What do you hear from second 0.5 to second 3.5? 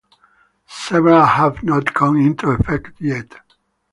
several have not gone into effect yet